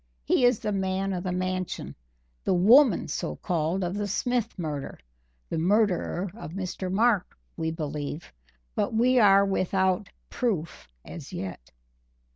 [0.25, 1.93] He is the man of the Mansion
[2.43, 4.97] the woman, so called, of the Smith murder
[5.47, 6.91] the murderer of Mr.
[6.91, 8.33] Mark we believe,
[8.73, 11.69] but we are without proof as yet."